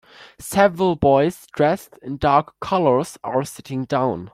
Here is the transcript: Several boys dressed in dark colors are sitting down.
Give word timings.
Several 0.39 0.95
boys 0.95 1.45
dressed 1.53 1.99
in 2.01 2.17
dark 2.17 2.59
colors 2.59 3.19
are 3.23 3.43
sitting 3.43 3.85
down. 3.85 4.29